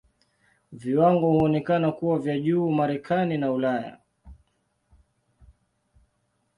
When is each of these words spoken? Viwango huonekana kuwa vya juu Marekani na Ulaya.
Viwango 0.71 1.31
huonekana 1.31 1.91
kuwa 1.91 2.19
vya 2.19 2.39
juu 2.39 2.71
Marekani 2.71 3.37
na 3.37 3.51
Ulaya. 3.51 3.97